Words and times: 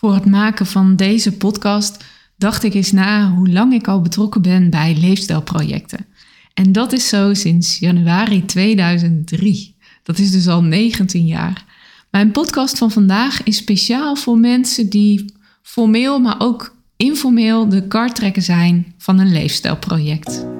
Voor 0.00 0.14
het 0.14 0.26
maken 0.26 0.66
van 0.66 0.96
deze 0.96 1.32
podcast 1.32 2.04
dacht 2.36 2.62
ik 2.62 2.74
eens 2.74 2.92
na 2.92 3.30
hoe 3.30 3.48
lang 3.48 3.72
ik 3.72 3.88
al 3.88 4.00
betrokken 4.00 4.42
ben 4.42 4.70
bij 4.70 4.96
leefstijlprojecten. 5.00 6.06
En 6.54 6.72
dat 6.72 6.92
is 6.92 7.08
zo 7.08 7.34
sinds 7.34 7.78
januari 7.78 8.44
2003. 8.44 9.76
Dat 10.02 10.18
is 10.18 10.30
dus 10.30 10.48
al 10.48 10.62
19 10.62 11.26
jaar. 11.26 11.64
Mijn 12.10 12.30
podcast 12.30 12.78
van 12.78 12.90
vandaag 12.90 13.42
is 13.42 13.56
speciaal 13.56 14.16
voor 14.16 14.38
mensen 14.38 14.88
die 14.88 15.34
formeel, 15.62 16.18
maar 16.18 16.36
ook 16.38 16.76
informeel 16.96 17.68
de 17.68 17.86
kartrekker 17.86 18.42
zijn 18.42 18.94
van 18.98 19.18
een 19.18 19.32
leefstijlproject. 19.32 20.59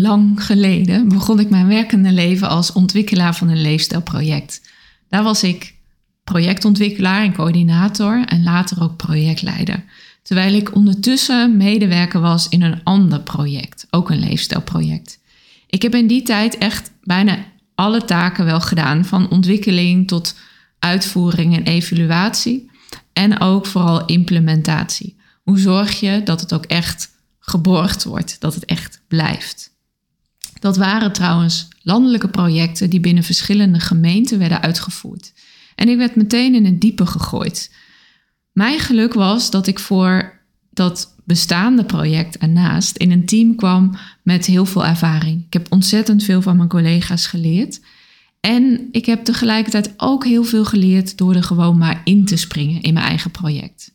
Lang 0.00 0.44
geleden 0.44 1.08
begon 1.08 1.40
ik 1.40 1.50
mijn 1.50 1.66
werkende 1.66 2.12
leven 2.12 2.48
als 2.48 2.72
ontwikkelaar 2.72 3.36
van 3.36 3.48
een 3.48 3.60
leefstijlproject. 3.60 4.60
Daar 5.08 5.22
was 5.22 5.42
ik 5.42 5.74
projectontwikkelaar 6.24 7.22
en 7.22 7.34
coördinator 7.34 8.24
en 8.24 8.42
later 8.42 8.82
ook 8.82 8.96
projectleider. 8.96 9.84
Terwijl 10.22 10.54
ik 10.54 10.74
ondertussen 10.74 11.56
medewerker 11.56 12.20
was 12.20 12.48
in 12.48 12.62
een 12.62 12.82
ander 12.84 13.20
project, 13.20 13.86
ook 13.90 14.10
een 14.10 14.18
leefstijlproject. 14.18 15.18
Ik 15.66 15.82
heb 15.82 15.94
in 15.94 16.06
die 16.06 16.22
tijd 16.22 16.58
echt 16.58 16.90
bijna 17.02 17.38
alle 17.74 18.04
taken 18.04 18.44
wel 18.44 18.60
gedaan, 18.60 19.04
van 19.04 19.30
ontwikkeling 19.30 20.08
tot 20.08 20.34
uitvoering 20.78 21.56
en 21.56 21.64
evaluatie. 21.64 22.70
En 23.12 23.40
ook 23.40 23.66
vooral 23.66 24.04
implementatie. 24.04 25.16
Hoe 25.42 25.58
zorg 25.58 26.00
je 26.00 26.22
dat 26.24 26.40
het 26.40 26.52
ook 26.52 26.64
echt 26.64 27.10
geborgd 27.38 28.04
wordt, 28.04 28.40
dat 28.40 28.54
het 28.54 28.64
echt 28.64 29.00
blijft? 29.08 29.67
Dat 30.58 30.76
waren 30.76 31.12
trouwens 31.12 31.68
landelijke 31.82 32.28
projecten 32.28 32.90
die 32.90 33.00
binnen 33.00 33.22
verschillende 33.22 33.80
gemeenten 33.80 34.38
werden 34.38 34.62
uitgevoerd. 34.62 35.32
En 35.74 35.88
ik 35.88 35.96
werd 35.96 36.16
meteen 36.16 36.54
in 36.54 36.66
een 36.66 36.78
diepe 36.78 37.06
gegooid. 37.06 37.74
Mijn 38.52 38.78
geluk 38.78 39.14
was 39.14 39.50
dat 39.50 39.66
ik 39.66 39.78
voor 39.78 40.40
dat 40.70 41.14
bestaande 41.24 41.84
project 41.84 42.38
ernaast 42.38 42.96
in 42.96 43.10
een 43.10 43.26
team 43.26 43.54
kwam 43.54 43.96
met 44.22 44.46
heel 44.46 44.66
veel 44.66 44.86
ervaring. 44.86 45.44
Ik 45.46 45.52
heb 45.52 45.66
ontzettend 45.70 46.24
veel 46.24 46.42
van 46.42 46.56
mijn 46.56 46.68
collega's 46.68 47.26
geleerd. 47.26 47.80
En 48.40 48.88
ik 48.90 49.06
heb 49.06 49.24
tegelijkertijd 49.24 49.92
ook 49.96 50.24
heel 50.24 50.44
veel 50.44 50.64
geleerd 50.64 51.18
door 51.18 51.34
er 51.34 51.42
gewoon 51.42 51.78
maar 51.78 52.00
in 52.04 52.24
te 52.24 52.36
springen 52.36 52.82
in 52.82 52.94
mijn 52.94 53.06
eigen 53.06 53.30
project. 53.30 53.92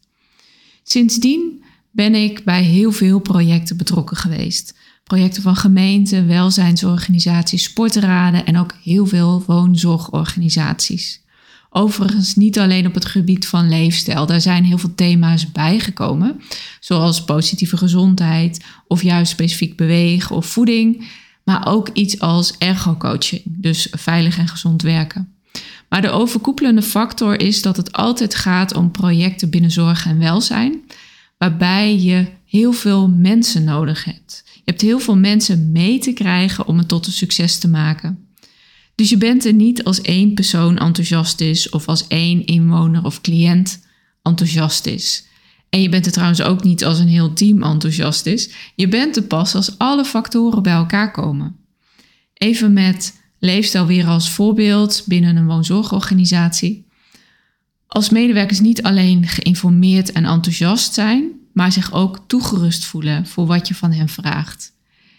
Sindsdien 0.83 1.63
ben 1.91 2.15
ik 2.15 2.43
bij 2.43 2.63
heel 2.63 2.91
veel 2.91 3.19
projecten 3.19 3.77
betrokken 3.77 4.17
geweest. 4.17 4.77
Projecten 5.03 5.41
van 5.41 5.55
gemeenten, 5.55 6.27
welzijnsorganisaties, 6.27 7.63
sportraden 7.63 8.45
en 8.45 8.57
ook 8.57 8.75
heel 8.83 9.05
veel 9.05 9.43
woonzorgorganisaties. 9.47 11.21
Overigens 11.69 12.35
niet 12.35 12.59
alleen 12.59 12.87
op 12.87 12.93
het 12.93 13.05
gebied 13.05 13.47
van 13.47 13.69
leefstijl. 13.69 14.25
Daar 14.25 14.41
zijn 14.41 14.63
heel 14.63 14.77
veel 14.77 14.95
thema's 14.95 15.51
bijgekomen, 15.51 16.41
zoals 16.79 17.23
positieve 17.23 17.77
gezondheid 17.77 18.63
of 18.87 19.01
juist 19.01 19.31
specifiek 19.31 19.77
bewegen 19.77 20.35
of 20.35 20.45
voeding, 20.45 21.07
maar 21.43 21.67
ook 21.67 21.89
iets 21.93 22.19
als 22.19 22.57
ergocoaching, 22.57 23.41
dus 23.45 23.87
veilig 23.91 24.37
en 24.37 24.47
gezond 24.47 24.81
werken. 24.81 25.33
Maar 25.89 26.01
de 26.01 26.09
overkoepelende 26.09 26.81
factor 26.81 27.39
is 27.39 27.61
dat 27.61 27.77
het 27.77 27.91
altijd 27.91 28.35
gaat 28.35 28.73
om 28.73 28.91
projecten 28.91 29.49
binnen 29.49 29.71
zorg 29.71 30.05
en 30.05 30.19
welzijn, 30.19 30.81
waarbij 31.37 31.99
je 31.99 32.27
heel 32.57 32.71
veel 32.71 33.09
mensen 33.09 33.63
nodig 33.63 34.03
hebt. 34.03 34.43
Je 34.53 34.61
hebt 34.65 34.81
heel 34.81 34.99
veel 34.99 35.17
mensen 35.17 35.71
mee 35.71 35.99
te 35.99 36.13
krijgen 36.13 36.67
om 36.67 36.77
het 36.77 36.87
tot 36.87 37.05
een 37.05 37.11
succes 37.11 37.57
te 37.57 37.67
maken. 37.67 38.27
Dus 38.95 39.09
je 39.09 39.17
bent 39.17 39.45
er 39.45 39.53
niet 39.53 39.83
als 39.83 40.01
één 40.01 40.33
persoon 40.33 40.77
enthousiast 40.77 41.41
is 41.41 41.69
of 41.69 41.87
als 41.87 42.07
één 42.07 42.45
inwoner 42.45 43.05
of 43.05 43.21
cliënt 43.21 43.85
enthousiast 44.21 44.85
is. 44.85 45.27
En 45.69 45.81
je 45.81 45.89
bent 45.89 46.05
er 46.05 46.11
trouwens 46.11 46.41
ook 46.41 46.63
niet 46.63 46.85
als 46.85 46.99
een 46.99 47.07
heel 47.07 47.33
team 47.33 47.63
enthousiast 47.63 48.25
is. 48.25 48.49
Je 48.75 48.87
bent 48.87 49.15
er 49.15 49.23
pas 49.23 49.55
als 49.55 49.77
alle 49.77 50.05
factoren 50.05 50.63
bij 50.63 50.73
elkaar 50.73 51.11
komen. 51.11 51.55
Even 52.33 52.73
met 52.73 53.21
leefstijl 53.39 53.85
weer 53.85 54.07
als 54.07 54.29
voorbeeld 54.29 55.03
binnen 55.05 55.35
een 55.35 55.47
woonzorgorganisatie. 55.47 56.87
Als 57.87 58.09
medewerkers 58.09 58.59
niet 58.59 58.83
alleen 58.83 59.27
geïnformeerd 59.27 60.11
en 60.11 60.25
enthousiast 60.25 60.93
zijn, 60.93 61.41
maar 61.53 61.71
zich 61.71 61.93
ook 61.93 62.23
toegerust 62.27 62.85
voelen 62.85 63.27
voor 63.27 63.45
wat 63.45 63.67
je 63.67 63.75
van 63.75 63.91
hen 63.91 64.09
vraagt. 64.09 64.71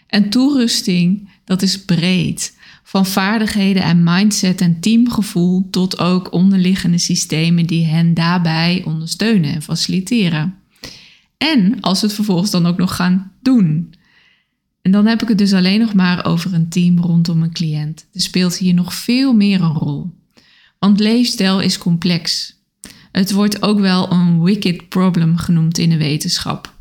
En 0.07 0.29
toerusting, 0.29 1.29
dat 1.43 1.61
is 1.61 1.85
breed. 1.85 2.57
Van 2.83 3.05
vaardigheden 3.05 3.83
en 3.83 4.03
mindset 4.03 4.61
en 4.61 4.79
teamgevoel 4.79 5.67
tot 5.69 5.99
ook 5.99 6.33
onderliggende 6.33 6.97
systemen 6.97 7.65
die 7.65 7.85
hen 7.85 8.13
daarbij 8.13 8.81
ondersteunen 8.85 9.53
en 9.53 9.61
faciliteren. 9.61 10.55
En 11.37 11.81
als 11.81 12.01
we 12.01 12.05
het 12.05 12.15
vervolgens 12.15 12.51
dan 12.51 12.65
ook 12.65 12.77
nog 12.77 12.95
gaan 12.95 13.31
doen. 13.41 13.93
En 14.81 14.91
dan 14.91 15.05
heb 15.05 15.21
ik 15.21 15.27
het 15.27 15.37
dus 15.37 15.53
alleen 15.53 15.79
nog 15.79 15.93
maar 15.93 16.25
over 16.25 16.53
een 16.53 16.69
team 16.69 16.99
rondom 16.99 17.43
een 17.43 17.53
cliënt. 17.53 18.05
Er 18.13 18.21
speelt 18.21 18.57
hier 18.57 18.73
nog 18.73 18.93
veel 18.93 19.33
meer 19.33 19.61
een 19.61 19.73
rol. 19.73 20.13
Want 20.79 20.99
leefstijl 20.99 21.61
is 21.61 21.77
complex. 21.77 22.54
Het 23.15 23.31
wordt 23.31 23.61
ook 23.61 23.79
wel 23.79 24.11
een 24.11 24.43
wicked 24.43 24.89
problem 24.89 25.37
genoemd 25.37 25.77
in 25.77 25.89
de 25.89 25.97
wetenschap. 25.97 26.73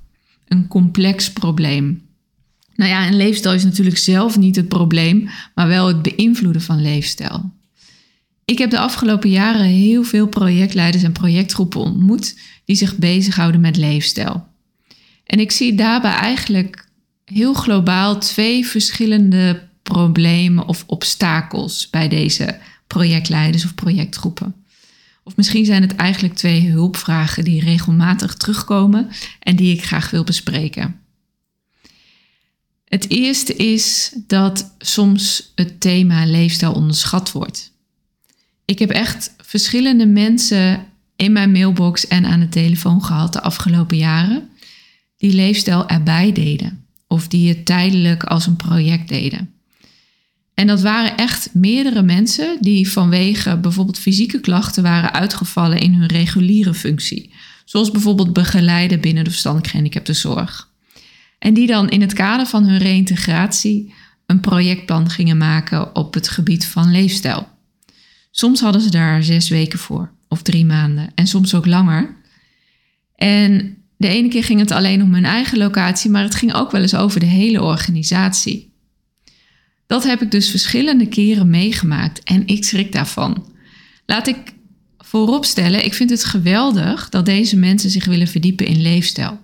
Een 0.48 0.68
complex 0.68 1.32
probleem. 1.32 2.02
Nou 2.74 2.90
ja, 2.90 3.06
en 3.06 3.16
leefstijl 3.16 3.54
is 3.54 3.64
natuurlijk 3.64 3.98
zelf 3.98 4.38
niet 4.38 4.56
het 4.56 4.68
probleem, 4.68 5.28
maar 5.54 5.68
wel 5.68 5.86
het 5.86 6.02
beïnvloeden 6.02 6.62
van 6.62 6.82
leefstijl. 6.82 7.52
Ik 8.44 8.58
heb 8.58 8.70
de 8.70 8.78
afgelopen 8.78 9.30
jaren 9.30 9.64
heel 9.64 10.04
veel 10.04 10.26
projectleiders 10.26 11.02
en 11.04 11.12
projectgroepen 11.12 11.80
ontmoet 11.80 12.38
die 12.64 12.76
zich 12.76 12.96
bezighouden 12.96 13.60
met 13.60 13.76
leefstijl. 13.76 14.46
En 15.24 15.40
ik 15.40 15.50
zie 15.50 15.74
daarbij 15.74 16.14
eigenlijk 16.14 16.88
heel 17.24 17.54
globaal 17.54 18.18
twee 18.18 18.66
verschillende 18.66 19.68
problemen 19.82 20.68
of 20.68 20.84
obstakels 20.86 21.90
bij 21.90 22.08
deze 22.08 22.58
projectleiders 22.86 23.64
of 23.64 23.74
projectgroepen. 23.74 24.63
Of 25.24 25.36
misschien 25.36 25.64
zijn 25.64 25.82
het 25.82 25.96
eigenlijk 25.96 26.34
twee 26.34 26.70
hulpvragen 26.70 27.44
die 27.44 27.64
regelmatig 27.64 28.34
terugkomen 28.34 29.08
en 29.40 29.56
die 29.56 29.74
ik 29.74 29.84
graag 29.84 30.10
wil 30.10 30.24
bespreken. 30.24 31.00
Het 32.84 33.10
eerste 33.10 33.54
is 33.54 34.14
dat 34.26 34.74
soms 34.78 35.52
het 35.54 35.80
thema 35.80 36.26
leefstijl 36.26 36.72
onderschat 36.72 37.32
wordt. 37.32 37.72
Ik 38.64 38.78
heb 38.78 38.90
echt 38.90 39.34
verschillende 39.38 40.06
mensen 40.06 40.86
in 41.16 41.32
mijn 41.32 41.52
mailbox 41.52 42.06
en 42.06 42.24
aan 42.24 42.40
de 42.40 42.48
telefoon 42.48 43.04
gehad 43.04 43.32
de 43.32 43.40
afgelopen 43.40 43.96
jaren 43.96 44.48
die 45.16 45.32
leefstijl 45.32 45.88
erbij 45.88 46.32
deden 46.32 46.86
of 47.06 47.28
die 47.28 47.48
het 47.48 47.66
tijdelijk 47.66 48.24
als 48.24 48.46
een 48.46 48.56
project 48.56 49.08
deden. 49.08 49.53
En 50.54 50.66
dat 50.66 50.80
waren 50.80 51.16
echt 51.16 51.48
meerdere 51.52 52.02
mensen 52.02 52.56
die 52.60 52.90
vanwege 52.90 53.56
bijvoorbeeld 53.56 53.98
fysieke 53.98 54.40
klachten 54.40 54.82
waren 54.82 55.12
uitgevallen 55.12 55.80
in 55.80 55.94
hun 55.94 56.08
reguliere 56.08 56.74
functie. 56.74 57.32
Zoals 57.64 57.90
bijvoorbeeld 57.90 58.32
begeleiden 58.32 59.00
binnen 59.00 59.24
de 59.24 59.30
verstandelijk 59.30 59.70
gehandicaptenzorg. 59.70 60.72
En 61.38 61.54
die 61.54 61.66
dan 61.66 61.88
in 61.88 62.00
het 62.00 62.12
kader 62.12 62.46
van 62.46 62.64
hun 62.66 62.78
reïntegratie 62.78 63.94
een 64.26 64.40
projectplan 64.40 65.10
gingen 65.10 65.36
maken 65.36 65.96
op 65.96 66.14
het 66.14 66.28
gebied 66.28 66.66
van 66.66 66.90
leefstijl. 66.90 67.48
Soms 68.30 68.60
hadden 68.60 68.80
ze 68.80 68.90
daar 68.90 69.22
zes 69.22 69.48
weken 69.48 69.78
voor, 69.78 70.10
of 70.28 70.42
drie 70.42 70.64
maanden, 70.64 71.10
en 71.14 71.26
soms 71.26 71.54
ook 71.54 71.66
langer. 71.66 72.16
En 73.16 73.76
de 73.96 74.08
ene 74.08 74.28
keer 74.28 74.44
ging 74.44 74.60
het 74.60 74.70
alleen 74.70 75.02
om 75.02 75.14
hun 75.14 75.24
eigen 75.24 75.58
locatie, 75.58 76.10
maar 76.10 76.22
het 76.22 76.34
ging 76.34 76.54
ook 76.54 76.70
wel 76.70 76.80
eens 76.80 76.94
over 76.94 77.20
de 77.20 77.26
hele 77.26 77.62
organisatie. 77.62 78.73
Dat 79.86 80.04
heb 80.04 80.22
ik 80.22 80.30
dus 80.30 80.50
verschillende 80.50 81.06
keren 81.06 81.50
meegemaakt 81.50 82.22
en 82.22 82.46
ik 82.46 82.64
schrik 82.64 82.92
daarvan. 82.92 83.46
Laat 84.06 84.26
ik 84.26 84.36
vooropstellen, 84.98 85.84
ik 85.84 85.94
vind 85.94 86.10
het 86.10 86.24
geweldig 86.24 87.08
dat 87.08 87.26
deze 87.26 87.56
mensen 87.56 87.90
zich 87.90 88.04
willen 88.04 88.28
verdiepen 88.28 88.66
in 88.66 88.82
leefstijl. 88.82 89.38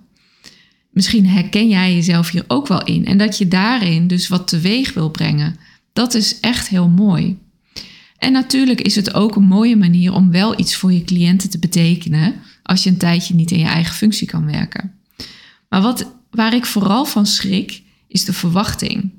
Misschien 0.91 1.27
herken 1.27 1.69
jij 1.69 1.93
jezelf 1.93 2.29
hier 2.29 2.43
ook 2.47 2.67
wel 2.67 2.83
in 2.83 3.05
en 3.05 3.17
dat 3.17 3.37
je 3.37 3.47
daarin 3.47 4.07
dus 4.07 4.27
wat 4.27 4.47
teweeg 4.47 4.93
wil 4.93 5.09
brengen. 5.09 5.55
Dat 5.93 6.13
is 6.13 6.39
echt 6.39 6.67
heel 6.67 6.87
mooi. 6.87 7.37
En 8.17 8.31
natuurlijk 8.31 8.81
is 8.81 8.95
het 8.95 9.13
ook 9.13 9.35
een 9.35 9.43
mooie 9.43 9.75
manier 9.75 10.13
om 10.13 10.31
wel 10.31 10.59
iets 10.59 10.75
voor 10.75 10.93
je 10.93 11.03
cliënten 11.03 11.49
te 11.49 11.59
betekenen 11.59 12.35
als 12.63 12.83
je 12.83 12.89
een 12.89 12.97
tijdje 12.97 13.35
niet 13.35 13.51
in 13.51 13.59
je 13.59 13.65
eigen 13.65 13.95
functie 13.95 14.27
kan 14.27 14.45
werken. 14.45 14.93
Maar 15.69 15.81
wat, 15.81 16.11
waar 16.31 16.53
ik 16.53 16.65
vooral 16.65 17.05
van 17.05 17.25
schrik, 17.25 17.81
is 18.07 18.25
de 18.25 18.33
verwachting. 18.33 19.11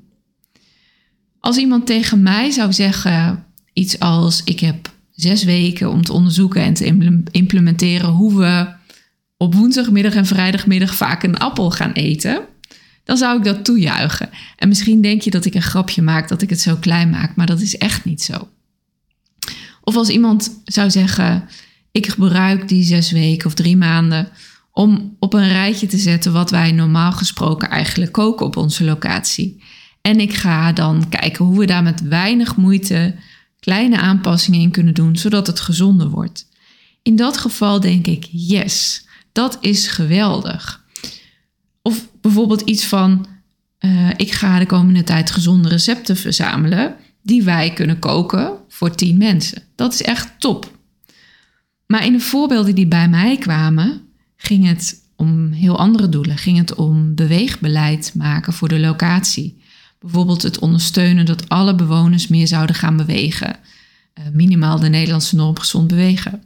Als 1.42 1.56
iemand 1.56 1.86
tegen 1.86 2.22
mij 2.22 2.50
zou 2.50 2.72
zeggen 2.72 3.44
iets 3.72 3.98
als: 3.98 4.44
Ik 4.44 4.60
heb 4.60 4.90
zes 5.10 5.44
weken 5.44 5.90
om 5.90 6.02
te 6.02 6.12
onderzoeken 6.12 6.62
en 6.62 6.74
te 6.74 7.20
implementeren 7.30 8.08
hoe 8.08 8.38
we 8.38 8.66
op 9.36 9.54
woensdagmiddag 9.54 10.14
en 10.14 10.26
vrijdagmiddag 10.26 10.94
vaak 10.94 11.22
een 11.22 11.38
appel 11.38 11.70
gaan 11.70 11.92
eten, 11.92 12.42
dan 13.04 13.16
zou 13.16 13.38
ik 13.38 13.44
dat 13.44 13.64
toejuichen. 13.64 14.30
En 14.56 14.68
misschien 14.68 15.00
denk 15.00 15.22
je 15.22 15.30
dat 15.30 15.44
ik 15.44 15.54
een 15.54 15.62
grapje 15.62 16.02
maak, 16.02 16.28
dat 16.28 16.42
ik 16.42 16.50
het 16.50 16.60
zo 16.60 16.76
klein 16.76 17.10
maak, 17.10 17.36
maar 17.36 17.46
dat 17.46 17.60
is 17.60 17.76
echt 17.76 18.04
niet 18.04 18.22
zo. 18.22 18.48
Of 19.80 19.96
als 19.96 20.08
iemand 20.08 20.60
zou 20.64 20.90
zeggen: 20.90 21.48
Ik 21.92 22.06
gebruik 22.06 22.68
die 22.68 22.84
zes 22.84 23.10
weken 23.10 23.46
of 23.46 23.54
drie 23.54 23.76
maanden 23.76 24.28
om 24.72 25.16
op 25.18 25.32
een 25.32 25.48
rijtje 25.48 25.86
te 25.86 25.98
zetten 25.98 26.32
wat 26.32 26.50
wij 26.50 26.72
normaal 26.72 27.12
gesproken 27.12 27.70
eigenlijk 27.70 28.12
koken 28.12 28.46
op 28.46 28.56
onze 28.56 28.84
locatie. 28.84 29.61
En 30.02 30.20
ik 30.20 30.34
ga 30.34 30.72
dan 30.72 31.08
kijken 31.08 31.44
hoe 31.44 31.58
we 31.58 31.66
daar 31.66 31.82
met 31.82 32.00
weinig 32.00 32.56
moeite 32.56 33.14
kleine 33.60 33.96
aanpassingen 33.96 34.60
in 34.60 34.70
kunnen 34.70 34.94
doen, 34.94 35.16
zodat 35.16 35.46
het 35.46 35.60
gezonder 35.60 36.08
wordt. 36.08 36.48
In 37.02 37.16
dat 37.16 37.38
geval 37.38 37.80
denk 37.80 38.06
ik, 38.06 38.28
yes, 38.30 39.06
dat 39.32 39.58
is 39.60 39.86
geweldig. 39.86 40.84
Of 41.82 42.08
bijvoorbeeld 42.20 42.60
iets 42.60 42.84
van, 42.84 43.26
uh, 43.80 44.10
ik 44.16 44.32
ga 44.32 44.58
de 44.58 44.66
komende 44.66 45.04
tijd 45.04 45.30
gezonde 45.30 45.68
recepten 45.68 46.16
verzamelen 46.16 46.96
die 47.22 47.42
wij 47.42 47.72
kunnen 47.72 47.98
koken 47.98 48.52
voor 48.68 48.94
10 48.94 49.18
mensen. 49.18 49.62
Dat 49.74 49.92
is 49.92 50.02
echt 50.02 50.30
top. 50.38 50.78
Maar 51.86 52.04
in 52.04 52.12
de 52.12 52.20
voorbeelden 52.20 52.74
die 52.74 52.86
bij 52.86 53.08
mij 53.08 53.36
kwamen, 53.36 54.00
ging 54.36 54.66
het 54.66 55.00
om 55.16 55.52
heel 55.52 55.78
andere 55.78 56.08
doelen. 56.08 56.38
Ging 56.38 56.58
het 56.58 56.74
om 56.74 57.14
beweegbeleid 57.14 58.12
maken 58.14 58.52
voor 58.52 58.68
de 58.68 58.80
locatie. 58.80 59.61
Bijvoorbeeld 60.02 60.42
het 60.42 60.58
ondersteunen 60.58 61.26
dat 61.26 61.48
alle 61.48 61.74
bewoners 61.74 62.28
meer 62.28 62.46
zouden 62.46 62.76
gaan 62.76 62.96
bewegen. 62.96 63.56
Uh, 64.18 64.24
minimaal 64.32 64.78
de 64.78 64.88
Nederlandse 64.88 65.36
norm 65.36 65.58
gezond 65.58 65.88
bewegen. 65.88 66.42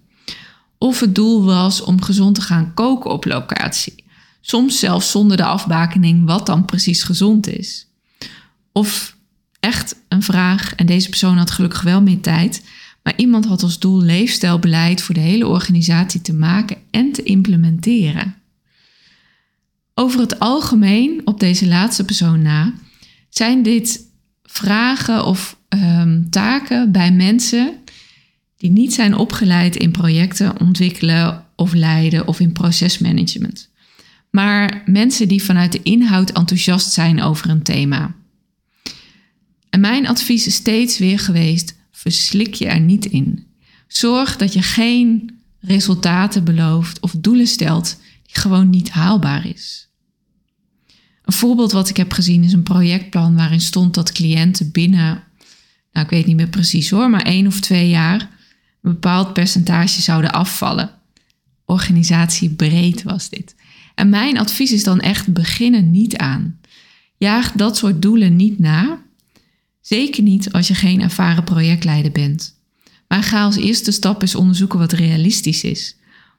Of 0.78 1.00
het 1.00 1.14
doel 1.14 1.44
was 1.44 1.82
om 1.82 2.02
gezond 2.02 2.34
te 2.34 2.40
gaan 2.40 2.74
koken 2.74 3.10
op 3.10 3.24
locatie. 3.24 4.04
Soms 4.40 4.78
zelfs 4.78 5.10
zonder 5.10 5.36
de 5.36 5.44
afbakening 5.44 6.26
wat 6.26 6.46
dan 6.46 6.64
precies 6.64 7.02
gezond 7.02 7.46
is. 7.46 7.86
Of 8.72 9.16
echt 9.60 9.96
een 10.08 10.22
vraag, 10.22 10.74
en 10.74 10.86
deze 10.86 11.08
persoon 11.08 11.36
had 11.36 11.50
gelukkig 11.50 11.82
wel 11.82 12.02
meer 12.02 12.20
tijd, 12.20 12.64
maar 13.02 13.16
iemand 13.16 13.46
had 13.46 13.62
als 13.62 13.78
doel 13.78 14.02
leefstijlbeleid 14.02 15.02
voor 15.02 15.14
de 15.14 15.20
hele 15.20 15.46
organisatie 15.46 16.20
te 16.20 16.32
maken 16.32 16.76
en 16.90 17.12
te 17.12 17.22
implementeren. 17.22 18.34
Over 19.94 20.20
het 20.20 20.38
algemeen, 20.38 21.20
op 21.24 21.40
deze 21.40 21.66
laatste 21.66 22.04
persoon 22.04 22.42
na, 22.42 22.72
zijn 23.28 23.62
dit 23.62 24.00
vragen 24.42 25.24
of 25.24 25.58
um, 25.68 26.30
taken 26.30 26.92
bij 26.92 27.12
mensen 27.12 27.74
die 28.56 28.70
niet 28.70 28.94
zijn 28.94 29.14
opgeleid 29.14 29.76
in 29.76 29.90
projecten 29.90 30.60
ontwikkelen 30.60 31.44
of 31.56 31.72
leiden 31.72 32.26
of 32.26 32.40
in 32.40 32.52
procesmanagement. 32.52 33.70
Maar 34.30 34.82
mensen 34.86 35.28
die 35.28 35.42
vanuit 35.42 35.72
de 35.72 35.82
inhoud 35.82 36.30
enthousiast 36.30 36.92
zijn 36.92 37.22
over 37.22 37.50
een 37.50 37.62
thema. 37.62 38.14
En 39.70 39.80
mijn 39.80 40.06
advies 40.06 40.46
is 40.46 40.54
steeds 40.54 40.98
weer 40.98 41.18
geweest: 41.18 41.76
verslik 41.90 42.54
je 42.54 42.66
er 42.66 42.80
niet 42.80 43.04
in. 43.04 43.46
Zorg 43.86 44.36
dat 44.36 44.52
je 44.52 44.62
geen 44.62 45.40
resultaten 45.60 46.44
belooft 46.44 47.00
of 47.00 47.14
doelen 47.18 47.46
stelt 47.46 48.00
die 48.22 48.36
gewoon 48.36 48.70
niet 48.70 48.90
haalbaar 48.90 49.46
is. 49.46 49.85
Een 51.26 51.32
voorbeeld 51.32 51.72
wat 51.72 51.88
ik 51.88 51.96
heb 51.96 52.12
gezien 52.12 52.44
is 52.44 52.52
een 52.52 52.62
projectplan 52.62 53.36
waarin 53.36 53.60
stond 53.60 53.94
dat 53.94 54.12
cliënten 54.12 54.70
binnen, 54.70 55.22
nou 55.92 56.04
ik 56.04 56.10
weet 56.10 56.26
niet 56.26 56.36
meer 56.36 56.48
precies 56.48 56.90
hoor, 56.90 57.10
maar 57.10 57.22
één 57.22 57.46
of 57.46 57.60
twee 57.60 57.88
jaar 57.88 58.20
een 58.82 58.92
bepaald 58.92 59.32
percentage 59.32 60.02
zouden 60.02 60.32
afvallen. 60.32 60.90
Organisatiebreed 61.64 63.02
was 63.02 63.28
dit. 63.28 63.54
En 63.94 64.08
mijn 64.08 64.38
advies 64.38 64.72
is 64.72 64.84
dan 64.84 65.00
echt 65.00 65.32
beginnen 65.32 65.90
niet 65.90 66.16
aan. 66.16 66.60
Jaag 67.16 67.52
dat 67.52 67.76
soort 67.76 68.02
doelen 68.02 68.36
niet 68.36 68.58
na. 68.58 69.02
Zeker 69.80 70.22
niet 70.22 70.52
als 70.52 70.68
je 70.68 70.74
geen 70.74 71.00
ervaren 71.00 71.44
projectleider 71.44 72.12
bent. 72.12 72.54
Maar 73.08 73.22
ga 73.22 73.42
als 73.42 73.56
eerste 73.56 73.90
stap 73.90 74.22
eens 74.22 74.34
onderzoeken 74.34 74.78
wat 74.78 74.92
realistisch 74.92 75.64
is. 75.64 75.96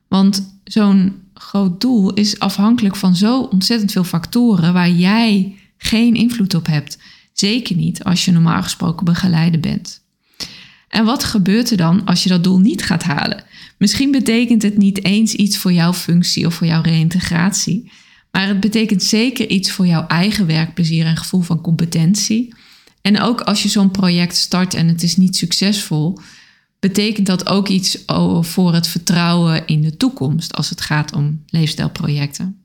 Want 0.08 0.60
zo'n 0.64 1.22
groot 1.40 1.82
doel 1.82 2.14
is 2.14 2.40
afhankelijk 2.40 2.96
van 2.96 3.16
zo 3.16 3.42
ontzettend 3.42 3.92
veel 3.92 4.04
factoren 4.04 4.74
waar 4.74 4.90
jij 4.90 5.56
geen 5.78 6.16
invloed 6.16 6.54
op 6.54 6.68
hebt. 6.68 6.98
Zeker 7.34 7.76
niet 7.76 8.04
als 8.04 8.26
je 8.26 8.32
normaal 8.32 8.64
gesproken 8.64 9.06
begeleider 9.06 9.60
bent. 9.60 10.02
En 10.88 11.06
wat 11.06 11.24
gebeurt 11.24 11.72
er 11.72 11.78
dan 11.78 12.06
als 12.06 12.24
je 12.24 12.30
dat 12.30 12.44
doel 12.44 12.60
niet 12.60 12.84
gaat 12.84 13.04
halen? 13.04 13.44
Misschien 13.78 14.12
betekent 14.12 14.62
het 14.62 14.78
niet 14.78 15.04
eens 15.04 15.34
iets 15.34 15.58
voor 15.58 15.74
jouw 15.74 15.94
functie 15.94 16.46
of 16.46 16.54
voor 16.54 16.68
jouw 16.68 16.82
reïntegratie, 16.82 17.92
maar 18.32 18.48
het 18.48 18.60
betekent 18.60 19.04
zeker 19.04 19.50
iets 19.50 19.72
voor 19.72 19.88
jouw 19.88 20.08
eigen 20.08 20.48
werkplezier 20.48 21.06
en 21.06 21.18
gevoel 21.18 21.42
van 21.42 21.62
competentie. 21.62 22.54
En 23.02 23.22
ook 23.22 23.42
als 23.42 23.64
je 23.64 23.70
zo'n 23.70 23.92
project 23.92 24.36
start 24.36 24.74
en 24.74 24.88
het 24.88 25.04
is 25.04 25.18
niet 25.18 25.36
succesvol, 25.36 26.20
betekent 26.88 27.28
dat 27.28 27.48
ook 27.48 27.68
iets 27.68 28.04
voor 28.42 28.74
het 28.74 28.88
vertrouwen 28.88 29.68
in 29.68 29.82
de 29.82 29.98
toekomst 29.98 30.56
als 30.56 30.70
het 30.70 30.82
gaat 30.82 31.14
om 31.14 31.44
leefstijlprojecten. 31.48 32.62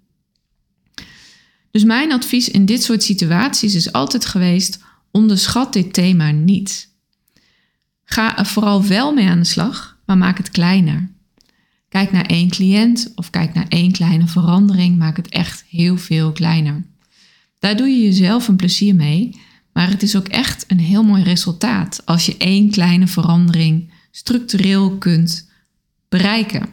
Dus 1.71 1.85
mijn 1.85 2.13
advies 2.13 2.49
in 2.49 2.67
dit 2.67 2.83
soort 2.83 3.03
situaties 3.03 3.75
is 3.75 3.93
altijd 3.93 4.25
geweest: 4.25 4.79
onderschat 5.11 5.73
dit 5.73 5.93
thema 5.93 6.31
niet. 6.31 6.91
Ga 8.05 8.39
er 8.39 8.47
vooral 8.47 8.85
wel 8.87 9.13
mee 9.13 9.29
aan 9.29 9.39
de 9.39 9.45
slag, 9.45 9.99
maar 10.07 10.19
maak 10.19 10.39
het 10.39 10.51
kleiner. 10.51 11.11
Kijk 11.89 12.13
naar 12.13 12.27
één 12.27 12.49
cliënt 12.49 13.13
of 13.15 13.31
kijk 13.31 13.55
naar 13.55 13.69
één 13.69 13.93
kleine 13.93 14.27
verandering, 14.27 14.99
maak 14.99 15.17
het 15.17 15.29
echt 15.29 15.65
heel 15.69 15.97
veel 15.97 16.33
kleiner. 16.33 16.85
Daar 17.59 17.77
doe 17.77 17.89
je 17.89 18.03
jezelf 18.03 18.49
een 18.49 18.57
plezier 18.57 18.95
mee, 18.95 19.41
maar 19.73 19.89
het 19.89 20.03
is 20.03 20.17
ook 20.17 20.29
echt 20.29 20.65
een 20.69 20.81
heel 20.81 21.03
mooi 21.03 21.23
resultaat 21.23 22.03
als 22.05 22.27
je 22.27 22.37
één 22.37 22.71
kleine 22.71 23.07
verandering 23.07 23.92
structureel 24.13 24.99
kunt 24.99 25.49
bereiken. 26.09 26.69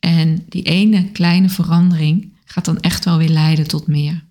En 0.00 0.44
die 0.48 0.62
ene 0.62 1.10
kleine 1.10 1.48
verandering 1.48 2.32
gaat 2.44 2.64
dan 2.64 2.80
echt 2.80 3.04
wel 3.04 3.18
weer 3.18 3.28
leiden 3.28 3.68
tot 3.68 3.86
meer. 3.86 4.24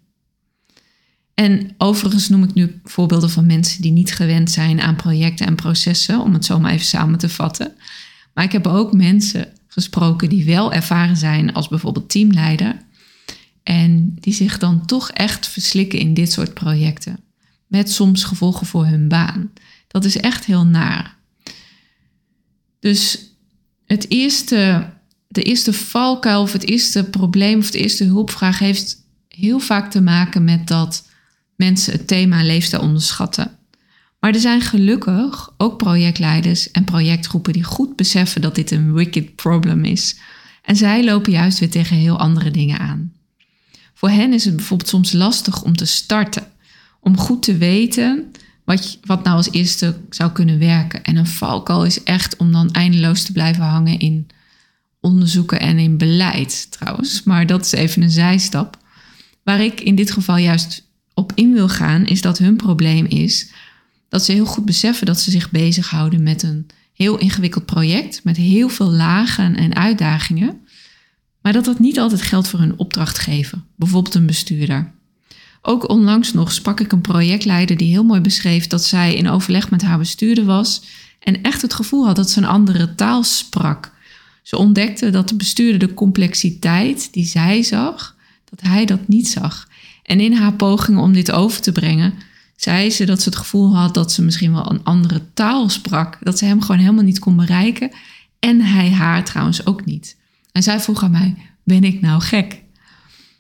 En 1.34 1.74
overigens 1.78 2.30
noem 2.30 2.44
ik 2.44 2.54
nu 2.54 2.80
voorbeelden 2.84 3.30
van 3.30 3.46
mensen 3.46 3.82
die 3.82 3.92
niet 3.92 4.14
gewend 4.14 4.52
zijn 4.52 4.82
aan 4.82 4.96
projecten 4.96 5.46
en 5.46 5.56
processen, 5.56 6.22
om 6.22 6.34
het 6.34 6.46
zo 6.46 6.60
maar 6.60 6.72
even 6.72 6.86
samen 6.86 7.20
te 7.20 7.30
vatten. 7.30 7.76
Maar 8.34 8.44
ik 8.44 8.52
heb 8.52 8.68
ook 8.68 8.94
mensen 8.94 9.48
gesproken 9.68 10.30
die 10.30 10.46
wel 10.46 10.74
ervaren 10.74 11.18
zijn 11.18 11.54
als 11.54 11.68
bijvoorbeeld 11.68 12.10
teamleider. 12.10 12.78
En 13.64 14.16
die 14.20 14.34
zich 14.34 14.58
dan 14.58 14.86
toch 14.86 15.10
echt 15.12 15.48
verslikken 15.48 16.00
in 16.00 16.14
dit 16.14 16.32
soort 16.32 16.54
projecten. 16.54 17.20
Met 17.68 17.92
soms 17.92 18.24
gevolgen 18.24 18.68
voor 18.68 18.86
hun 18.86 19.08
baan. 19.08 19.52
Dat 19.88 20.06
is 20.06 20.18
echt 20.18 20.46
heel 20.46 20.66
naar. 20.66 21.17
Dus 22.80 23.32
het 23.86 24.10
eerste, 24.10 24.90
de 25.28 25.44
eerste 25.44 25.74
valkuil 25.74 26.42
of 26.42 26.54
het 26.54 26.70
eerste 26.70 27.04
probleem 27.04 27.60
of 27.60 27.72
de 27.72 27.80
eerste 27.80 28.04
hulpvraag 28.04 28.60
heeft 28.60 29.06
heel 29.28 29.60
vaak 29.60 29.92
te 29.92 30.02
maken 30.02 30.44
met 30.44 30.68
dat 30.68 31.08
mensen 31.56 31.94
het 31.94 32.08
thema 32.08 32.44
leefstijl 32.44 32.82
onderschatten. 32.82 33.58
Maar 34.20 34.34
er 34.34 34.40
zijn 34.40 34.62
gelukkig 34.62 35.54
ook 35.58 35.78
projectleiders 35.78 36.72
en 36.72 36.84
projectgroepen 36.84 37.54
die 37.54 37.64
goed 37.64 37.96
beseffen 37.96 38.42
dat 38.42 38.56
dit 38.56 38.72
een 38.72 38.94
wicked 38.94 39.36
problem 39.36 39.86
is. 39.86 40.18
En 40.62 40.76
zij 40.76 41.04
lopen 41.04 41.32
juist 41.32 41.60
weer 41.60 41.70
tegen 41.70 41.96
heel 41.96 42.20
andere 42.20 42.52
dingen 42.52 42.80
aan. 42.80 43.14
Voor 43.94 44.10
hen 44.10 44.34
is 44.34 44.46
het 44.46 44.56
bijvoorbeeld 44.56 44.90
soms 44.90 45.12
lastig 45.12 45.64
om 45.64 45.76
te 45.76 45.86
starten, 45.86 46.52
om 47.00 47.18
goed 47.18 47.44
te 47.44 47.58
weten 47.58 48.32
wat, 48.68 48.98
wat 49.06 49.24
nou 49.24 49.36
als 49.36 49.52
eerste 49.52 49.96
zou 50.10 50.32
kunnen 50.32 50.60
werken. 50.60 51.04
En 51.04 51.16
een 51.16 51.28
valkuil 51.28 51.86
is 51.86 52.04
echt 52.04 52.36
om 52.36 52.52
dan 52.52 52.72
eindeloos 52.72 53.24
te 53.24 53.32
blijven 53.32 53.64
hangen 53.64 54.00
in 54.00 54.28
onderzoeken 55.00 55.60
en 55.60 55.80
in 55.80 55.98
beleid 55.98 56.72
trouwens. 56.72 57.24
Maar 57.24 57.46
dat 57.46 57.66
is 57.66 57.72
even 57.72 58.02
een 58.02 58.12
zijstap. 58.12 58.78
Waar 59.44 59.62
ik 59.62 59.82
in 59.82 59.96
dit 59.96 60.12
geval 60.12 60.38
juist 60.38 60.88
op 61.14 61.32
in 61.36 61.54
wil 61.54 61.70
gaan, 61.70 62.06
is 62.06 62.22
dat 62.22 62.38
hun 62.38 62.56
probleem 62.56 63.06
is 63.06 63.52
dat 64.10 64.26
ze 64.26 64.32
heel 64.32 64.46
goed 64.46 64.66
beseffen 64.66 65.06
dat 65.06 65.20
ze 65.20 65.32
zich 65.32 65.52
bezighouden 65.52 66.24
met 66.24 66.44
een 66.44 66.68
heel 66.94 67.18
ingewikkeld 67.18 67.66
project 67.66 68.24
met 68.24 68.38
heel 68.38 68.70
veel 68.70 68.92
lagen 68.92 69.56
en 69.56 69.76
uitdagingen. 69.76 70.62
maar 71.42 71.54
dat 71.54 71.66
dat 71.66 71.80
niet 71.80 72.00
altijd 72.00 72.22
geldt 72.22 72.48
voor 72.48 72.60
een 72.60 72.78
opdrachtgever, 72.78 73.64
bijvoorbeeld 73.76 74.16
een 74.16 74.26
bestuurder. 74.26 74.96
Ook 75.70 75.90
onlangs 75.90 76.34
nog 76.34 76.52
sprak 76.52 76.80
ik 76.80 76.92
een 76.92 77.02
projectleider 77.02 77.78
die 77.78 77.90
heel 77.90 78.04
mooi 78.04 78.22
beschreef 78.22 78.68
dat 78.68 78.84
zij 78.84 79.16
in 79.16 79.30
overleg 79.30 79.70
met 79.70 79.82
haar 79.82 79.98
bestuurder 79.98 80.46
was 80.46 80.82
en 81.20 81.42
echt 81.42 81.62
het 81.62 81.74
gevoel 81.74 82.06
had 82.06 82.16
dat 82.16 82.30
ze 82.30 82.38
een 82.38 82.46
andere 82.46 82.96
taal 82.96 83.24
sprak. 83.24 83.92
Ze 84.42 84.58
ontdekte 84.58 85.10
dat 85.10 85.30
de 85.30 85.36
bestuurder 85.36 85.88
de 85.88 85.94
complexiteit 85.94 87.14
die 87.14 87.26
zij 87.26 87.64
zag, 87.64 88.16
dat 88.50 88.62
hij 88.62 88.86
dat 88.86 89.08
niet 89.08 89.28
zag. 89.28 89.68
En 90.04 90.20
in 90.20 90.34
haar 90.34 90.54
pogingen 90.54 91.02
om 91.02 91.14
dit 91.14 91.32
over 91.32 91.62
te 91.62 91.72
brengen, 91.72 92.14
zei 92.56 92.90
ze 92.90 93.06
dat 93.06 93.22
ze 93.22 93.30
het 93.30 93.38
gevoel 93.38 93.76
had 93.76 93.94
dat 93.94 94.12
ze 94.12 94.22
misschien 94.22 94.54
wel 94.54 94.72
een 94.72 94.84
andere 94.84 95.22
taal 95.34 95.70
sprak. 95.70 96.18
Dat 96.22 96.38
ze 96.38 96.46
hem 96.46 96.62
gewoon 96.62 96.82
helemaal 96.82 97.04
niet 97.04 97.20
kon 97.20 97.36
bereiken. 97.36 97.92
En 98.40 98.62
hij 98.62 98.92
haar 98.92 99.26
trouwens 99.26 99.66
ook 99.66 99.86
niet. 99.86 100.18
En 100.52 100.64
zij 100.64 100.80
vroeg 100.80 101.04
aan 101.04 101.12
mij: 101.12 101.36
Ben 101.64 101.84
ik 101.84 102.02
nou 102.02 102.22
gek? 102.22 102.62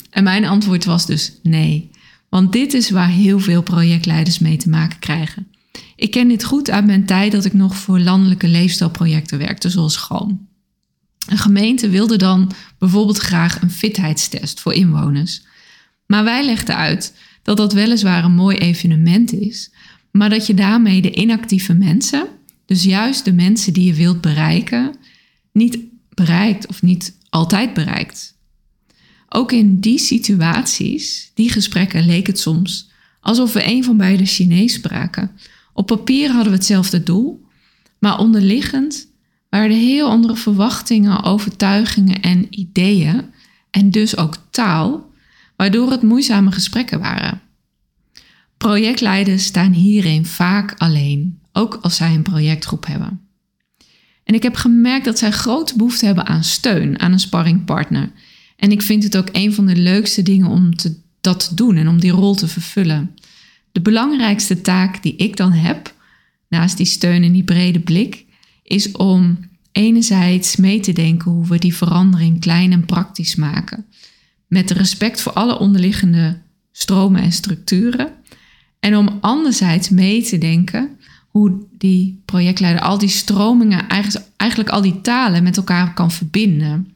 En 0.10 0.24
mijn 0.24 0.46
antwoord 0.46 0.86
was 0.86 1.06
dus 1.06 1.34
nee. 1.44 1.90
Want 2.30 2.52
dit 2.52 2.74
is 2.74 2.90
waar 2.90 3.10
heel 3.10 3.40
veel 3.40 3.62
projectleiders 3.62 4.40
mee 4.40 4.58
te 4.58 4.70
maken 4.70 5.00
krijgen. 5.00 5.48
Ik 5.96 6.12
ken 6.12 6.28
dit 6.28 6.44
goed 6.44 6.70
uit 6.70 6.86
mijn 6.86 7.06
tijd 7.06 7.32
dat 7.32 7.46
ik 7.46 7.54
nog 7.54 7.76
voor 7.76 8.00
landelijke 8.00 8.48
leefstijlprojecten 8.48 9.38
werkte, 9.38 9.70
zoals 9.70 9.98
Galm. 9.98 10.48
Een 11.28 11.38
gemeente 11.38 11.90
wilde 11.90 12.18
dan 12.18 12.52
bijvoorbeeld 12.78 13.18
graag 13.18 13.62
een 13.62 13.72
fitheidstest 13.72 14.60
voor 14.60 14.74
inwoners. 14.74 15.42
Maar 16.06 16.24
wij 16.24 16.46
legden 16.46 16.76
uit 16.76 17.14
dat 17.44 17.58
dat 17.58 17.74
weliswaar 17.74 18.24
een 18.24 18.36
mooi 18.36 18.58
evenement 18.58 19.34
is, 19.34 19.72
maar 20.12 20.30
dat 20.30 20.48
je 20.48 20.54
daarmee 20.54 21.02
de 21.02 21.16
inactieve 21.16 21.74
mensen, 21.74 22.28
dus 22.66 22.84
juist 22.84 23.26
de 23.26 23.34
mensen 23.34 23.74
die 23.74 23.86
je 23.86 23.94
wilt 23.94 24.22
bereiken, 24.22 24.96
niet 25.52 25.78
bereikt 26.14 26.68
of 26.68 26.82
niet 26.82 27.18
altijd 27.30 27.74
bereikt. 27.74 28.37
Ook 29.30 29.52
in 29.52 29.80
die 29.80 30.00
situaties, 30.00 31.32
die 31.34 31.50
gesprekken, 31.52 32.06
leek 32.06 32.28
het 32.28 32.40
soms 32.40 32.90
alsof 33.28 33.54
we 33.54 33.66
een 33.66 33.84
van 33.84 33.98
beide 33.98 34.26
Chinees 34.26 34.74
spraken. 34.74 35.32
Op 35.74 35.88
papier 35.88 36.30
hadden 36.30 36.52
we 36.52 36.58
hetzelfde 36.58 37.04
doel, 37.04 37.46
maar 38.00 38.20
onderliggend 38.20 39.08
waren 39.50 39.70
er 39.70 39.78
heel 39.78 40.10
andere 40.10 40.36
verwachtingen, 40.36 41.24
overtuigingen 41.24 42.22
en 42.22 42.60
ideeën, 42.60 43.26
en 43.72 43.92
dus 43.92 44.18
ook 44.18 44.38
taal, 44.50 45.12
waardoor 45.56 45.92
het 45.92 46.02
moeizame 46.02 46.52
gesprekken 46.52 47.00
waren. 47.00 47.42
Projectleiders 48.58 49.46
staan 49.46 49.72
hierin 49.72 50.26
vaak 50.26 50.74
alleen, 50.78 51.40
ook 51.52 51.80
als 51.82 51.96
zij 51.96 52.14
een 52.14 52.22
projectgroep 52.22 52.86
hebben. 52.86 53.22
En 54.24 54.34
ik 54.34 54.44
heb 54.44 54.56
gemerkt 54.56 55.06
dat 55.06 55.18
zij 55.18 55.32
grote 55.32 55.76
behoefte 55.76 56.06
hebben 56.06 56.26
aan 56.26 56.44
steun, 56.44 57.00
aan 57.00 57.12
een 57.12 57.20
sparringpartner. 57.20 58.12
En 58.58 58.72
ik 58.72 58.82
vind 58.82 59.04
het 59.04 59.18
ook 59.18 59.30
een 59.32 59.54
van 59.54 59.66
de 59.66 59.76
leukste 59.76 60.22
dingen 60.22 60.48
om 60.48 60.76
te, 60.76 60.96
dat 61.22 61.48
te 61.48 61.56
doen 61.56 61.76
en 61.76 61.88
om 61.88 62.00
die 62.00 62.12
rol 62.12 62.36
te 62.36 62.48
vervullen. 62.48 63.16
De 63.72 63.82
belangrijkste 63.82 64.62
taak 64.62 65.04
die 65.04 65.16
ik 65.16 65.38
dan 65.38 65.52
heb, 65.52 65.94
naast 66.50 66.78
die 66.78 66.86
steun 66.86 67.24
en 67.24 67.32
die 67.32 67.44
brede 67.44 67.80
blik, 67.80 68.26
is 68.64 68.92
om 68.92 69.40
enerzijds 69.72 70.56
mee 70.56 70.80
te 70.80 70.94
denken 70.94 71.32
hoe 71.32 71.48
we 71.48 71.58
die 71.58 71.76
verandering 71.76 72.40
klein 72.40 72.72
en 72.72 72.86
praktisch 72.86 73.36
maken. 73.36 73.86
Met 74.48 74.72
respect 74.72 75.22
voor 75.22 75.34
alle 75.34 75.60
onderliggende 75.60 76.42
stromen 76.72 77.22
en 77.22 77.32
structuren. 77.32 78.10
En 78.80 78.96
om 78.96 79.18
anderzijds 79.22 79.90
mee 79.90 80.24
te 80.24 80.38
denken 80.38 80.98
hoe 81.28 81.66
die 81.78 82.22
projectleider 82.26 82.82
al 82.82 82.98
die 82.98 83.10
stromingen, 83.10 83.88
eigenlijk 84.38 84.70
al 84.70 84.82
die 84.82 85.02
talen 85.02 85.44
met 85.44 85.58
elkaar 85.58 85.94
kan 85.94 86.12
verbinden. 86.12 86.96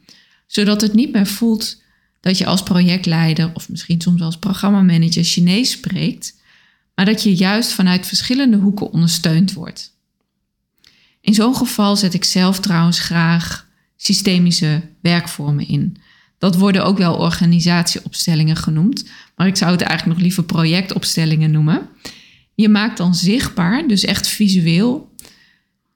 Zodat 0.52 0.80
het 0.80 0.92
niet 0.92 1.12
meer 1.12 1.26
voelt 1.26 1.82
dat 2.20 2.38
je 2.38 2.46
als 2.46 2.62
projectleider 2.62 3.50
of 3.54 3.68
misschien 3.68 4.00
soms 4.00 4.20
als 4.20 4.38
programmamanager 4.38 5.24
Chinees 5.24 5.70
spreekt, 5.70 6.40
maar 6.94 7.04
dat 7.04 7.22
je 7.22 7.34
juist 7.34 7.72
vanuit 7.72 8.06
verschillende 8.06 8.56
hoeken 8.56 8.90
ondersteund 8.90 9.52
wordt. 9.52 9.96
In 11.20 11.34
zo'n 11.34 11.56
geval 11.56 11.96
zet 11.96 12.14
ik 12.14 12.24
zelf 12.24 12.60
trouwens 12.60 12.98
graag 12.98 13.68
systemische 13.96 14.82
werkvormen 15.00 15.68
in. 15.68 15.96
Dat 16.38 16.56
worden 16.56 16.84
ook 16.84 16.98
wel 16.98 17.16
organisatieopstellingen 17.16 18.56
genoemd, 18.56 19.10
maar 19.36 19.46
ik 19.46 19.56
zou 19.56 19.70
het 19.70 19.80
eigenlijk 19.80 20.16
nog 20.16 20.26
liever 20.26 20.44
projectopstellingen 20.44 21.50
noemen. 21.50 21.88
Je 22.54 22.68
maakt 22.68 22.96
dan 22.96 23.14
zichtbaar, 23.14 23.88
dus 23.88 24.04
echt 24.04 24.26
visueel, 24.26 25.14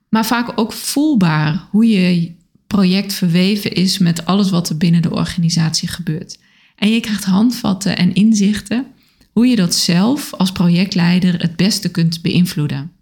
maar 0.08 0.26
vaak 0.26 0.52
ook 0.54 0.72
voelbaar 0.72 1.66
hoe 1.70 1.86
je 1.86 2.35
project 2.76 3.14
verweven 3.14 3.72
is 3.72 3.98
met 3.98 4.24
alles 4.24 4.50
wat 4.50 4.68
er 4.68 4.76
binnen 4.76 5.02
de 5.02 5.10
organisatie 5.10 5.88
gebeurt. 5.88 6.38
En 6.76 6.90
je 6.90 7.00
krijgt 7.00 7.24
handvatten 7.24 7.96
en 7.96 8.14
inzichten 8.14 8.86
hoe 9.32 9.46
je 9.46 9.56
dat 9.56 9.74
zelf 9.74 10.34
als 10.34 10.52
projectleider 10.52 11.40
het 11.40 11.56
beste 11.56 11.90
kunt 11.90 12.22
beïnvloeden. 12.22 12.92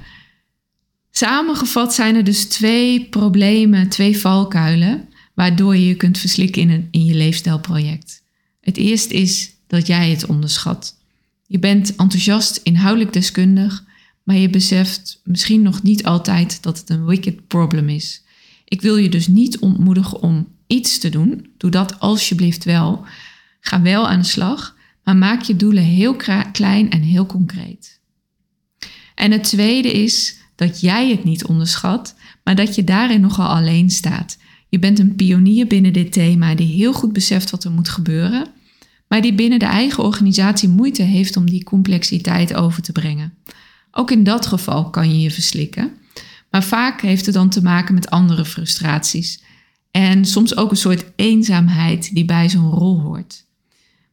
Samengevat 1.11 1.95
zijn 1.95 2.17
er 2.17 2.25
dus 2.25 2.45
twee 2.45 3.05
problemen, 3.05 3.89
twee 3.89 4.19
valkuilen, 4.19 5.09
waardoor 5.35 5.77
je 5.77 5.87
je 5.87 5.97
kunt 5.97 6.19
verslikken 6.19 6.63
in, 6.63 6.71
een, 6.71 6.89
in 6.91 7.05
je 7.05 7.15
leefstijlproject. 7.15 8.23
Het 8.61 8.77
eerste 8.77 9.15
is 9.15 9.52
dat 9.73 9.87
jij 9.87 10.11
het 10.11 10.27
onderschat. 10.27 10.99
Je 11.47 11.59
bent 11.59 11.97
enthousiast, 11.97 12.61
inhoudelijk 12.63 13.13
deskundig, 13.13 13.85
maar 14.23 14.37
je 14.37 14.51
beseft 14.51 15.21
misschien 15.25 15.63
nog 15.63 15.83
niet 15.83 16.05
altijd 16.05 16.63
dat 16.63 16.79
het 16.79 16.91
een 16.91 17.05
wicked 17.05 17.47
problem 17.47 17.89
is. 17.89 18.23
Ik 18.65 18.81
wil 18.81 18.97
je 18.97 19.09
dus 19.09 19.27
niet 19.27 19.59
ontmoedigen 19.59 20.21
om 20.21 20.49
iets 20.67 20.99
te 20.99 21.09
doen. 21.09 21.47
Doe 21.57 21.71
dat 21.71 22.01
alsjeblieft 22.01 22.65
wel. 22.65 23.05
Ga 23.61 23.83
wel 23.83 24.09
aan 24.09 24.21
de 24.21 24.27
slag, 24.27 24.77
maar 25.05 25.17
maak 25.17 25.43
je 25.43 25.57
doelen 25.57 25.85
heel 25.85 26.17
klein 26.53 26.91
en 26.91 27.03
heel 27.03 27.27
concreet. 27.27 28.01
En 29.15 29.31
het 29.31 29.45
tweede 29.45 29.93
is 29.93 30.37
dat 30.55 30.81
jij 30.81 31.11
het 31.11 31.25
niet 31.25 31.45
onderschat, 31.45 32.15
maar 32.45 32.57
dat 32.57 32.75
je 32.75 32.85
daarin 32.85 33.21
nogal 33.21 33.49
alleen 33.49 33.91
staat. 33.91 34.39
Je 34.69 34.79
bent 34.79 34.99
een 34.99 35.17
pionier 35.17 35.67
binnen 35.67 35.93
dit 35.93 36.13
thema 36.13 36.55
die 36.55 36.75
heel 36.75 36.93
goed 36.93 37.13
beseft 37.13 37.51
wat 37.51 37.65
er 37.65 37.71
moet 37.71 37.89
gebeuren, 37.89 38.47
maar 39.13 39.21
die 39.21 39.35
binnen 39.35 39.59
de 39.59 39.65
eigen 39.65 40.05
organisatie 40.05 40.69
moeite 40.69 41.03
heeft 41.03 41.37
om 41.37 41.51
die 41.51 41.65
complexiteit 41.65 42.55
over 42.55 42.83
te 42.83 42.93
brengen. 42.93 43.35
Ook 43.91 44.11
in 44.11 44.25
dat 44.25 44.47
geval 44.47 44.91
kan 44.91 45.11
je 45.11 45.21
je 45.21 45.31
verslikken, 45.31 45.91
maar 46.51 46.65
vaak 46.65 47.01
heeft 47.01 47.27
het 47.27 47.35
dan 47.35 47.49
te 47.49 47.63
maken 47.63 47.95
met 47.95 48.11
andere 48.11 48.45
frustraties 48.45 49.43
en 49.91 50.25
soms 50.25 50.57
ook 50.57 50.71
een 50.71 50.77
soort 50.77 51.05
eenzaamheid 51.17 52.15
die 52.15 52.25
bij 52.25 52.49
zo'n 52.49 52.71
rol 52.71 53.01
hoort. 53.01 53.45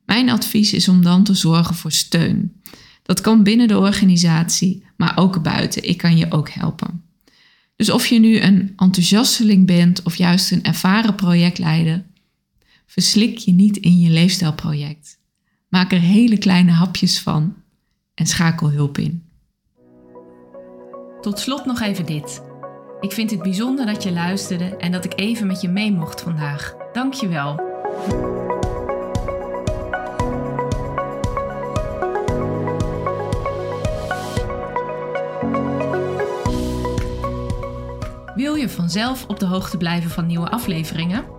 Mijn 0.06 0.30
advies 0.30 0.74
is 0.74 0.88
om 0.88 1.02
dan 1.02 1.24
te 1.24 1.34
zorgen 1.34 1.76
voor 1.76 1.92
steun. 1.92 2.62
Dat 3.04 3.22
kan 3.22 3.44
binnen 3.44 3.68
de 3.68 3.78
organisatie, 3.78 4.84
maar 4.98 5.18
ook 5.18 5.44
buiten. 5.44 5.90
Ik 5.90 5.98
kan 5.98 6.18
je 6.18 6.32
ook 6.32 6.50
helpen. 6.50 7.04
Dus 7.76 7.90
of 7.90 8.08
je 8.08 8.20
nu 8.20 8.40
een 8.40 8.74
enthousiasteling 8.76 9.66
bent 9.66 10.04
of 10.04 10.16
juist 10.16 10.52
een 10.52 10.64
ervaren 10.64 11.16
projectleider, 11.16 12.06
verslik 12.90 13.38
je 13.38 13.52
niet 13.52 13.78
in 13.78 14.00
je 14.00 14.10
leefstijlproject. 14.10 15.20
Maak 15.68 15.92
er 15.92 16.00
hele 16.00 16.38
kleine 16.38 16.72
hapjes 16.72 17.20
van 17.20 17.56
en 18.14 18.26
schakel 18.26 18.72
hulp 18.72 18.98
in. 18.98 19.24
Tot 21.22 21.40
slot 21.40 21.66
nog 21.66 21.82
even 21.82 22.06
dit. 22.06 22.42
Ik 23.00 23.12
vind 23.12 23.32
het 23.32 23.42
bijzonder 23.42 23.86
dat 23.86 24.04
je 24.04 24.12
luisterde 24.12 24.66
en 24.66 24.92
dat 24.92 25.06
ik 25.06 25.20
even 25.20 25.48
met 25.48 25.62
je 25.62 25.70
mee 25.70 25.92
mocht 25.92 26.22
vandaag. 26.22 26.76
Dank 26.94 27.14
je 27.14 27.28
wel. 27.28 27.56
Wil 38.36 38.56
je 38.56 38.70
vanzelf 38.70 39.26
op 39.28 39.40
de 39.40 39.46
hoogte 39.46 39.78
blijven 39.78 40.10
van 40.10 40.26
nieuwe 40.26 40.50
afleveringen? 40.50 41.39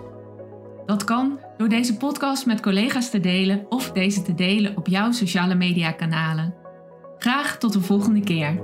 Dat 0.91 1.03
kan 1.03 1.39
door 1.57 1.69
deze 1.69 1.97
podcast 1.97 2.45
met 2.45 2.61
collega's 2.61 3.09
te 3.09 3.19
delen 3.19 3.65
of 3.69 3.91
deze 3.91 4.21
te 4.21 4.33
delen 4.33 4.77
op 4.77 4.87
jouw 4.87 5.11
sociale 5.11 5.55
media 5.55 5.91
kanalen. 5.91 6.53
Graag 7.17 7.57
tot 7.57 7.73
de 7.73 7.81
volgende 7.81 8.19
keer. 8.19 8.61